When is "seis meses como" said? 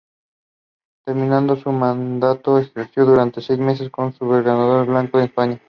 3.39-4.11